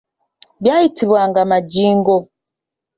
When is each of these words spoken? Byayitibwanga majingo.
Byayitibwanga 0.61 1.39
majingo. 1.51 2.15